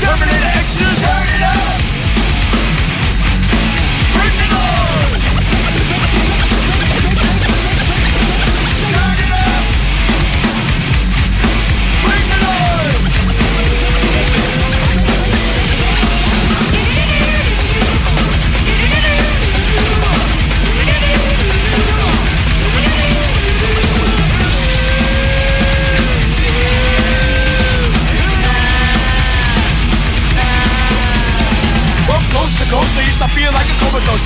[0.00, 1.85] Terminator exit Turn it up!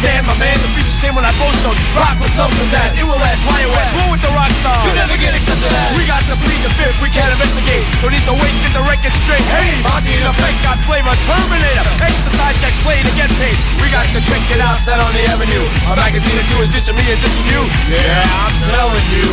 [0.01, 1.77] Stand, my man, the beat's the same when I boast those.
[1.93, 3.45] Rock with some pizzazz, it will last.
[3.45, 3.93] Why you ask?
[3.93, 4.81] Roll with the rock star.
[4.89, 5.93] You never get accepted as.
[5.93, 7.85] We got to plead the fifth, we can't investigate.
[8.01, 9.45] Don't need to wait, get the record straight.
[9.53, 11.13] Hey, Monty in effect got flavor.
[11.29, 13.61] Terminator, exercise checks, play to get paid.
[13.77, 15.69] We got to check it out, that on the avenue.
[15.69, 17.61] A magazine or two is dissing me and dissing you.
[17.93, 19.29] Yeah, I'm telling you.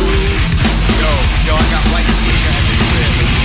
[1.00, 1.10] Yo,
[1.48, 2.20] yo, I got lights.
[2.28, 3.37] Yo,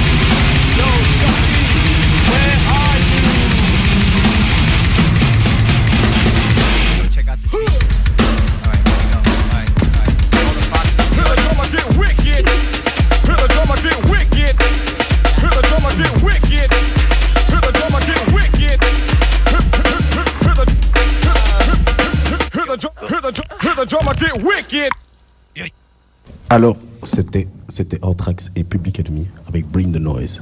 [26.50, 30.42] Alors, c'était c'était Anthrax et Public Enemy avec Bring the Noise.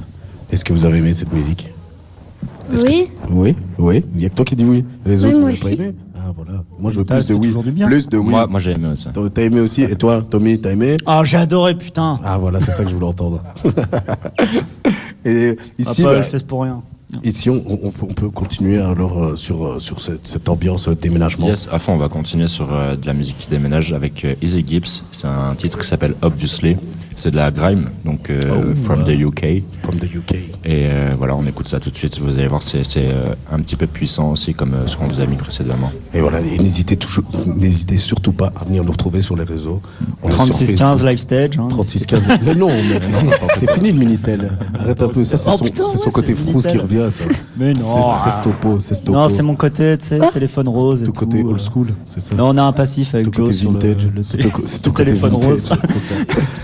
[0.50, 1.68] Est-ce que vous avez aimé cette musique?
[2.72, 3.08] Est-ce Oui.
[3.26, 4.04] que- Oui, oui.
[4.14, 4.84] Il y a que toi qui dis oui.
[5.06, 5.74] Les Oui, autres, vous moi n'avez pas aussi.
[5.82, 5.94] aimé?
[6.16, 6.62] Ah, voilà.
[6.78, 7.52] Moi, je veux plus de oui.
[7.86, 8.30] Plus de oui.
[8.30, 9.06] Moi, moi j'ai aimé aussi.
[9.12, 9.82] T'as t'as aimé aussi?
[9.82, 10.96] Et toi, Tommy, t'as aimé?
[11.06, 12.20] Ah, j'ai adoré, putain.
[12.24, 13.42] Ah, voilà, c'est ça que je voulais entendre.
[15.24, 16.82] et ici, ah, pas bah, le fesse pour rien.
[17.24, 20.88] Ici on, on peut, on peut continuer alors euh, sur, euh, sur cette, cette ambiance
[20.88, 21.48] euh, déménagement.
[21.48, 25.04] Yes, à fond, on va continuer sur de la musique qui déménage avec Easy Gibbs.
[25.12, 26.76] C'est un titre qui s'appelle Obviously.
[27.22, 29.62] C'est de la grime, donc euh, Oh, from the UK.
[29.80, 30.32] From the UK.
[30.64, 32.18] Et euh, voilà, on écoute ça tout de suite.
[32.18, 35.06] Vous allez voir, c'est c'est, euh, un petit peu puissant aussi, comme euh, ce qu'on
[35.06, 35.92] vous a mis précédemment.
[36.14, 37.22] Et voilà, et n'hésitez toujours,
[37.56, 39.80] n'hésitez surtout pas à venir nous retrouver sur les réseaux.
[40.24, 41.08] On est sur 3615 Facebook.
[41.10, 41.58] live stage.
[41.60, 42.26] Hein, 3615.
[42.44, 42.70] Mais non,
[43.56, 44.58] c'est fini le Minitel.
[44.80, 47.06] Arrête un peu, ça c'est Oh, son, putain, c'est son ouais, côté frousse qui revient,
[47.08, 47.22] ça.
[47.56, 48.14] Mais non.
[48.14, 49.12] C'est Stopo, c'est Stopo.
[49.16, 51.20] Non, c'est mon côté, tu sais, téléphone rose et Tout tout.
[51.20, 52.34] côté old school, c'est ça.
[52.34, 54.08] Là, on a un passif avec Tout Joe côté sur le, vintage.
[54.12, 55.72] le C'est télé- tout- c'est le tout côté téléphone vintage, rose.
[55.86, 56.14] c'est ça.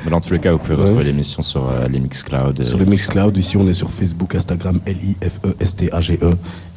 [0.04, 0.82] Mais dans tous les cas, vous pouvez Ouais.
[0.82, 2.62] retrouver l'émission sur euh, les Mixcloud.
[2.62, 6.30] Sur euh, le Mixcloud, ici on est sur Facebook, Instagram, L-I-F-E-S-T-A-G-E.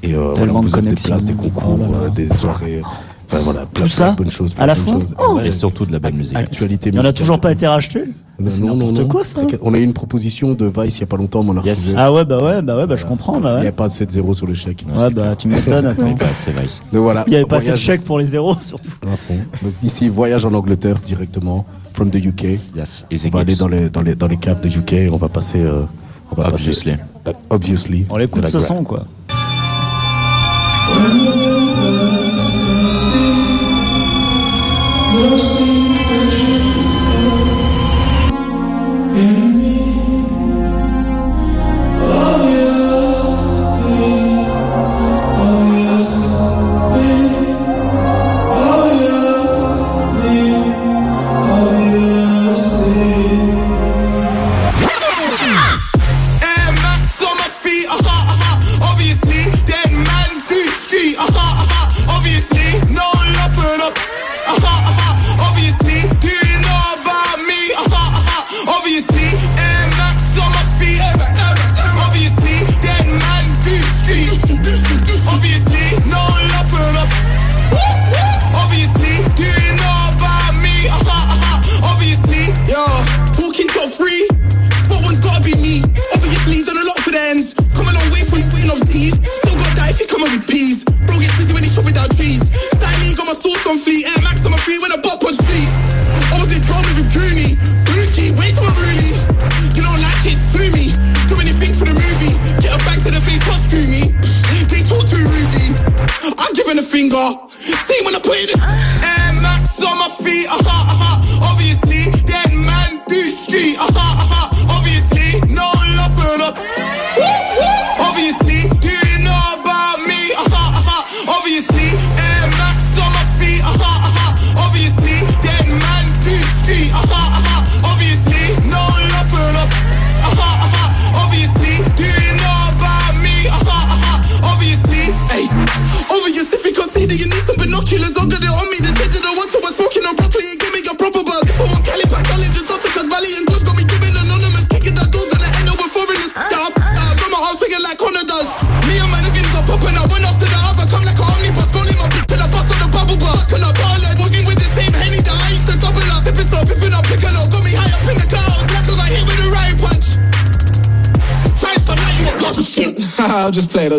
[0.04, 2.04] Et euh, voilà, vous offre des places, des concours, Oh là là.
[2.06, 2.82] euh, des soirées,
[3.44, 4.54] Voilà, plein, Tout ça plein de bonnes choses.
[4.54, 5.16] plein À la de bonnes fois choses.
[5.20, 5.34] Oh.
[5.36, 6.36] Ouais, Et surtout de la bonne musique.
[6.36, 7.22] Actualité Il n'y en a musicale.
[7.24, 8.04] toujours pas été racheté
[8.40, 9.08] Non, C'est non, non, n'importe non.
[9.08, 9.40] quoi, ça.
[9.42, 11.58] T'inquiète, On a eu une proposition de Vice il y a pas longtemps, mais on
[11.58, 11.78] a Yes.
[11.80, 11.94] refusé.
[11.98, 13.94] Ah ouais, bah ouais, bah ouais, bah je comprends, bah Il n'y a pas de
[13.94, 14.84] 7-0 sur le chèque.
[14.98, 16.04] Ouais, bah tu m'étonnes, attends.
[16.06, 16.16] Mais.
[16.92, 17.24] Donc voilà.
[17.28, 18.92] Il n'y avait pas assez de voyage chèques pour les zéros, surtout.
[19.04, 19.38] à fond.
[19.64, 22.44] Donc ici, voyage en Angleterre directement, from the UK.
[22.76, 23.60] Yes, On va aller Gibbs.
[23.60, 25.62] dans les, dans les, dans les caves de UK et on va passer.
[25.62, 25.84] euh,
[26.32, 26.98] on va Obviously.
[27.24, 27.38] passer.
[27.50, 28.06] Obviously.
[28.10, 29.06] On l'écoute la ce gra- son, quoi.
[35.22, 35.61] Deus.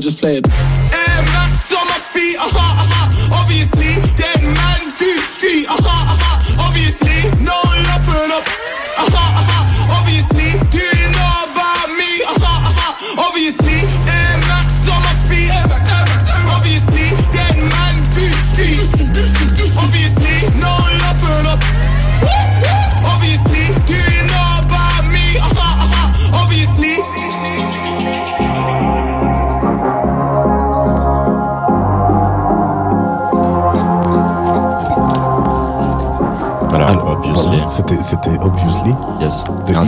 [0.02, 0.51] Just play it,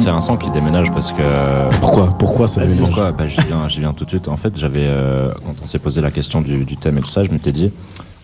[0.04, 1.22] c'est son qui déménage parce que.
[1.80, 2.16] Pourquoi?
[2.18, 2.80] Pourquoi ça déménage?
[2.88, 3.12] Pourquoi?
[3.12, 4.28] Bah, J'y viens, viens tout de suite.
[4.28, 7.08] En fait, j'avais, euh, quand on s'est posé la question du, du thème et tout
[7.08, 7.70] ça, je m'étais dit,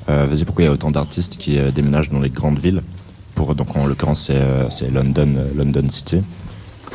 [0.08, 2.82] euh, vas-y, pourquoi il y a autant d'artistes qui euh, déménagent dans les grandes villes?
[3.34, 6.20] Pour, Donc, en l'occurrence, c'est, euh, London, euh, London City,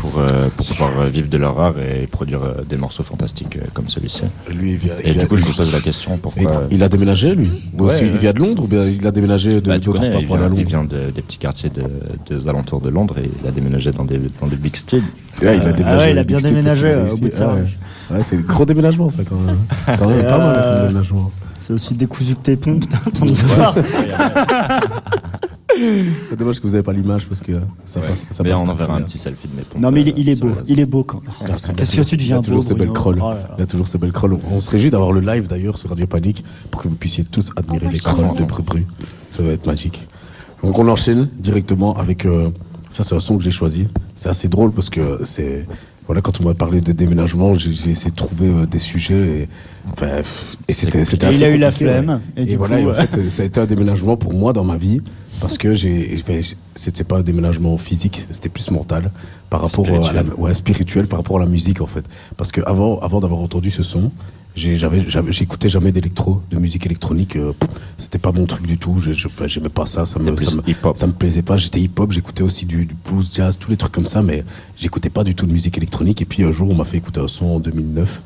[0.05, 3.61] pour, euh, pour pouvoir vivre de leur art et produire euh, des morceaux fantastiques euh,
[3.73, 4.23] comme celui-ci.
[4.53, 4.93] Lui, il vient.
[5.03, 6.63] Et il du coup, je me pose la question pourquoi.
[6.71, 9.11] il a déménagé, lui Ou Ouais, aussi, Il vient de Londres ou bien il a
[9.11, 11.83] déménagé de Bah, d'autres il vient, il Londres vient de- des petits quartiers de,
[12.29, 15.01] des alentours de Londres et il a déménagé dans des, dans des big cities.
[15.41, 15.83] Ouais, il a déménagé.
[15.83, 18.17] ah ouais, il a Big bien déménagé, euh, au bout de ça, Ouais, ouais.
[18.17, 19.57] Ouais, c'est un gros déménagement, ça, quand même.
[19.97, 21.31] Quand même C'est, pas mal, comme déménagement.
[21.59, 22.85] C'est aussi décousu que tes pompes,
[23.19, 23.73] ton histoire.
[26.29, 27.53] C'est dommage que vous n'avez pas l'image parce que
[27.85, 28.25] ça passe.
[28.29, 29.81] Ça Mais passe on enverra un petit selfie de mes pompes.
[29.81, 31.57] Non, mais il est, il est euh, beau, il est beau quand Il a- même.
[31.63, 33.19] il a Qu'est-ce que toujours- tu deviens Il a toujours beau, ces belles crolls.
[33.21, 33.31] Oh.
[33.57, 34.37] Il a toujours ces belles crolls.
[34.51, 37.51] On se réjouit d'avoir le live d'ailleurs sur Radio Panique pour que vous puissiez tous
[37.55, 38.85] admirer les crolls de Brubru.
[39.29, 40.07] Ça va être magique.
[40.63, 42.25] Donc on enchaîne directement avec.
[42.25, 42.49] euh,
[42.89, 43.87] ça, c'est un son que j'ai choisi.
[44.15, 45.65] C'est assez drôle parce que c'est.
[46.07, 49.49] Voilà, quand on m'a parlé de déménagement, j'ai essayé de trouver euh, des sujets et,
[49.91, 50.07] enfin,
[50.67, 51.71] et c'était il a eu la ouais.
[51.73, 54.31] flemme, et Et, du voilà, coup, et en fait, ça a été un déménagement pour
[54.35, 55.01] moi dans ma vie
[55.39, 56.17] parce que j'ai,
[56.75, 59.11] c'était pas un déménagement physique, c'était plus mental
[59.49, 60.33] par rapport à la, Spirituel.
[60.37, 62.05] ouais, spirituel par rapport à la musique en fait.
[62.37, 64.11] Parce que avant, avant d'avoir entendu ce son,
[64.55, 67.35] j'écoutais jamais d'électro, de musique électronique.
[67.35, 67.53] euh,
[67.97, 68.99] c'était pas mon truc du tout.
[68.99, 70.05] J'aimais pas ça.
[70.05, 70.97] Ça me, ça me, hip-hop.
[70.97, 71.57] ça me plaisait pas.
[71.57, 72.11] J'étais hip-hop.
[72.11, 74.43] J'écoutais aussi du, du blues, jazz, tous les trucs comme ça, mais
[74.77, 76.21] j'écoutais pas du tout de musique électronique.
[76.21, 78.21] Et puis un jour, on m'a fait écouter un son en 2009.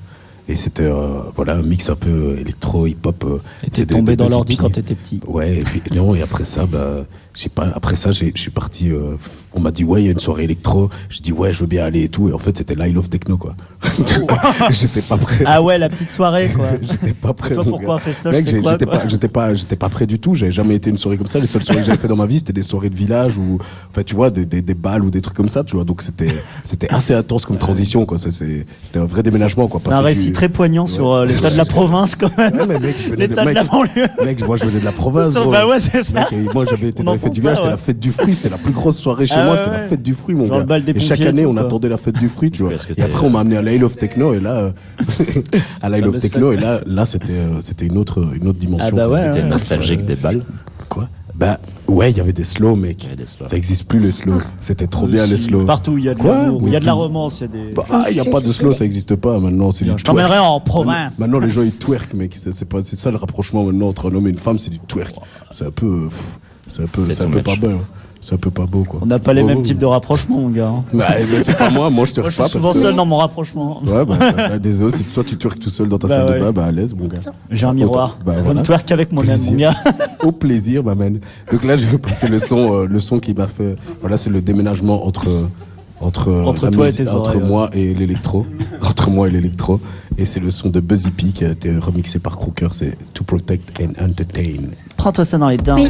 [0.50, 3.24] Et c'était euh, voilà un mix un peu euh, électro, hip-hop.
[3.24, 5.22] euh, Et t'es tombé dans l'ordi quand t'étais petit.
[5.28, 7.06] Ouais, et puis, non, et après ça, bah,
[7.54, 9.16] pas, après ça, j'ai- je suis parti, euh,
[9.54, 10.90] on m'a dit, ouais, il y a une soirée électro.
[11.10, 12.28] Je dis, ouais, je veux bien aller et tout.
[12.30, 13.56] Et en fait, c'était l'Isle of Techno, quoi.
[14.70, 15.44] J'étais pas prêt.
[15.46, 16.66] Ah ouais, la petite soirée, quoi.
[16.82, 17.52] J'étais pas prêt.
[17.52, 18.78] Et toi, pourquoi festoche, j'étais pas,
[19.08, 20.36] j'étais pas, j'étais pas prêt du tout.
[20.36, 21.40] J'avais jamais été une soirée comme ça.
[21.40, 23.58] Les seules soirées que j'avais fait dans ma vie, c'était des soirées de village ou,
[23.92, 25.86] enfin, tu vois, des, des, des balles ou des trucs comme ça, tu vois.
[25.86, 26.34] Donc c'était,
[26.66, 28.18] c'était assez intense comme transition, quoi.
[28.18, 29.80] Ça, c'est, c'était un vrai déménagement, quoi.
[29.84, 32.54] C'est un récit du- très poignant sur euh, l'état de la province, quand même.
[32.56, 34.08] Ouais, mais mec, je venais de, de mec, la banlieue.
[34.26, 35.34] mec, moi, je venais de la province.
[35.34, 36.14] Bah ouais, c'est ça.
[36.14, 38.12] Mec, et moi, j'avais été On dans les entend fêtes village, c'était la fête du
[38.12, 40.36] fruit, c'était la plus grosse soirée chez Ah moi, ouais, c'était la fête du fruit,
[40.36, 40.66] mon gars.
[40.88, 42.74] Et chaque année, on attendait la fête du fruit, tu vois.
[42.98, 44.72] Et après, on m'a amené à l'Isle of Techno, et là, euh,
[45.82, 48.88] à l'Isle of Techno, et là, là, c'était, euh, c'était une autre, une autre dimension.
[48.92, 50.44] Ah bah ouais, C'était- nostalgique des balles.
[50.90, 51.08] Quoi?
[51.36, 51.58] Bah,
[51.88, 52.98] ouais, il y avait des slows, mec.
[53.02, 53.48] Il y avait des slows.
[53.48, 54.42] Ça existe plus, les slows.
[54.60, 55.64] C'était trop bien, les Si, slows.
[55.66, 57.48] Partout, il y a de l'amour, il y a de la romance, il y a
[57.48, 57.74] des.
[57.74, 59.72] Bah, ah, il y a pas de slow, ça existe pas maintenant.
[59.72, 60.06] C'est du Je twerk.
[60.06, 61.18] t'emmènerai en province.
[61.18, 62.36] Maintenant, les gens ils twerk, mec.
[62.52, 64.80] C'est pas, c'est ça le rapprochement maintenant entre un homme et une femme, c'est du
[64.80, 65.16] twerk.
[65.52, 66.20] C'est un peu, pff,
[66.70, 67.70] c'est un peu, C'est un peu pas beau.
[68.22, 69.00] C'est un peu pas beau, quoi.
[69.02, 69.62] On n'a pas les Oh, mêmes oh.
[69.62, 70.68] types de rapprochement, mon gars.
[70.68, 70.84] hein.
[70.94, 73.06] Bah, eh ben, c'est pas moi, moi je te Moi, je suis souvent seul dans
[73.06, 73.82] mon rapprochement.
[73.86, 76.40] Ouais, bah, bah, désolé, si toi tu twerk tout seul dans ta Bah salle ouais.
[76.40, 77.20] de bain, bah à l'aise, mon gars.
[77.50, 78.18] J'ai un miroir.
[78.26, 78.60] Bah, Je voilà.
[78.60, 79.74] ne twerk qu'avec moi-même, mon gars.
[80.24, 81.20] Au plaisir, ma man.
[81.50, 83.76] Donc là, je vais passer le son, euh, le son qui m'a fait.
[84.02, 85.28] Voilà, c'est le déménagement entre
[86.02, 87.48] entre Entre la toi et tes entre oreilles, ouais.
[87.48, 88.46] moi et l'électro,
[88.82, 89.80] entre moi et l'électro.
[90.18, 92.70] Et c'est le son de Buzzy P qui a été remixé par Crooker.
[92.72, 94.70] C'est To Protect and Entertain.
[94.98, 95.82] Prends-toi ça dans les dents.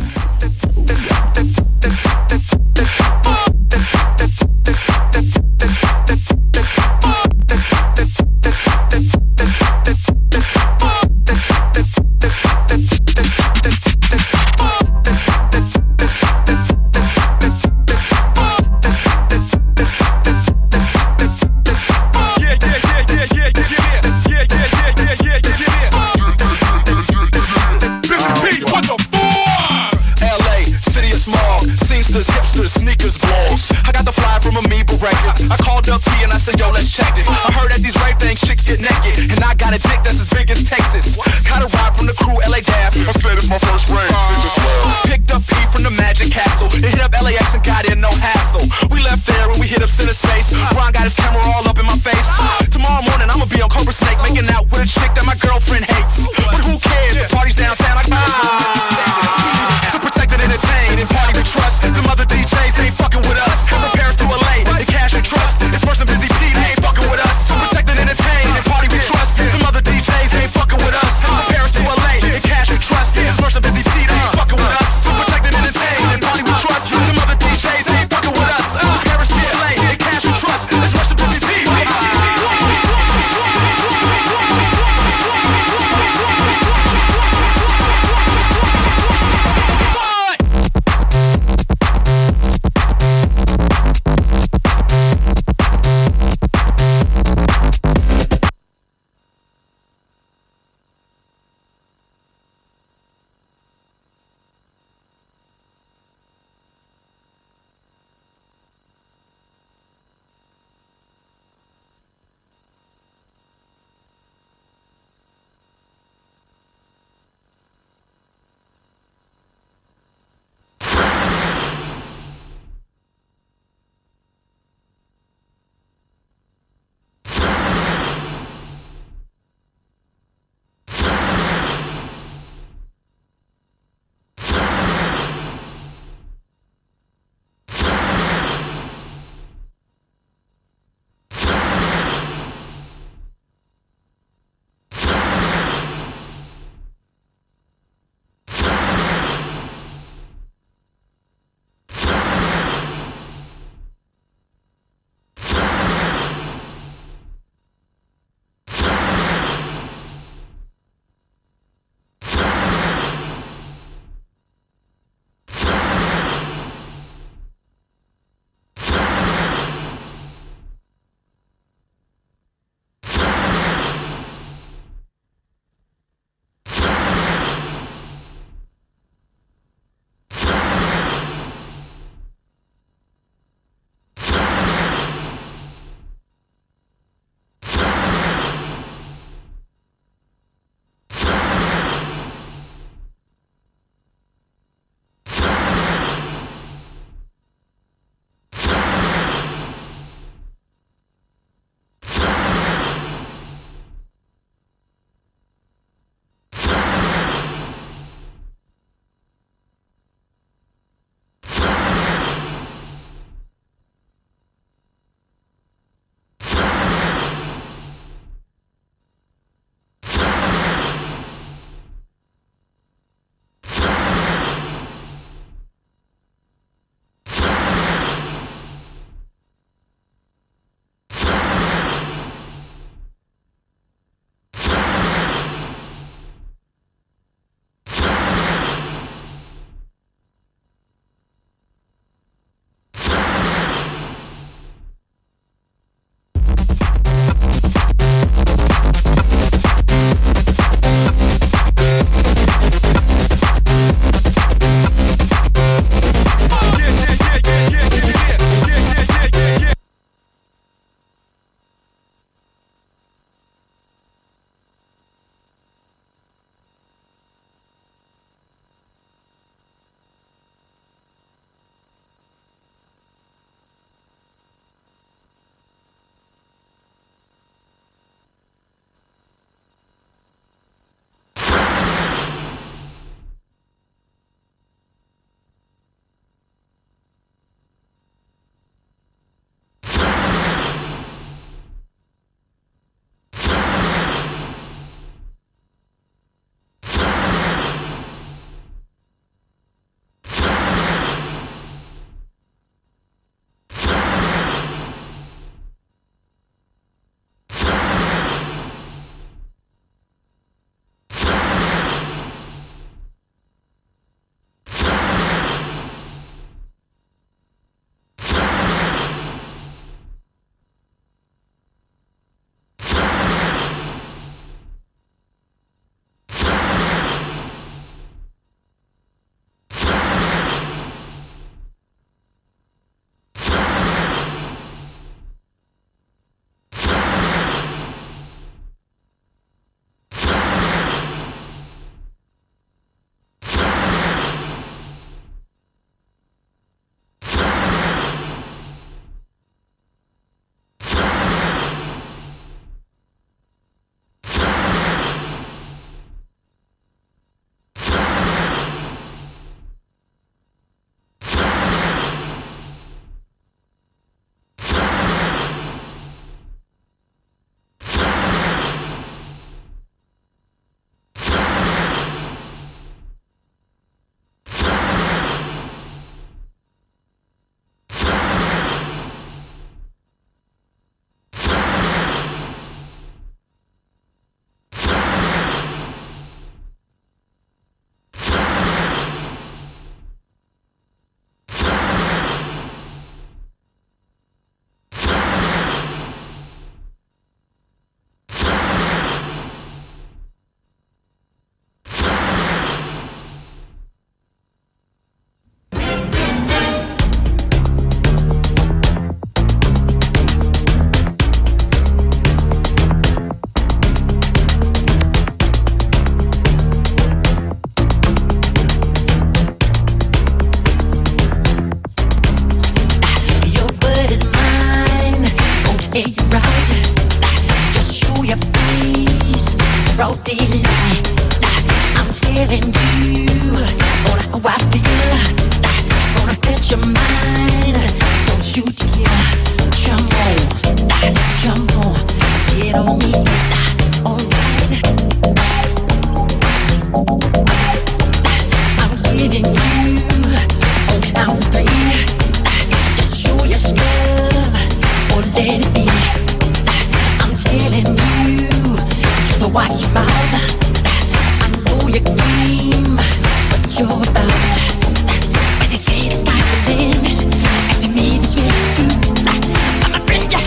[34.99, 35.47] Records.
[35.47, 37.27] I called up P and I said, yo, let's check this.
[37.27, 39.31] I heard that these rave things, chicks get naked.
[39.31, 41.15] And I got a dick that's as big as Texas.
[41.47, 42.99] Got a ride from the crew, LA Daff.
[42.99, 44.11] I said it's my first rave.
[44.11, 44.59] It just
[45.07, 46.67] Picked up P from the Magic Castle.
[46.75, 48.67] And hit up LAX and got in no hassle.
[48.91, 50.51] We left there and we hit up Center Space.